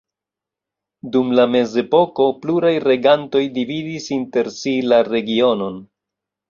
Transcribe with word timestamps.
Dum 1.15 1.29
la 1.39 1.45
mezepoko 1.57 2.27
pluraj 2.47 2.73
regantoj 2.87 3.45
dividis 3.61 4.11
inter 4.21 4.55
si 4.61 4.79
la 4.93 5.05
regionon. 5.15 5.81